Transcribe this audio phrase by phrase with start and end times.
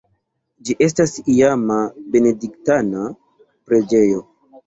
[0.69, 1.77] Ĝi estas iama
[2.15, 3.05] benediktana
[3.69, 4.27] preĝejo.